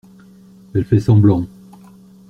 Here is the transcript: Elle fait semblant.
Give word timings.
Elle 0.73 0.83
fait 0.83 0.99
semblant. 0.99 1.45